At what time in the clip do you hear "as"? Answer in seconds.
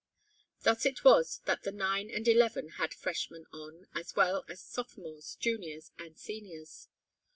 3.93-4.15, 4.47-4.59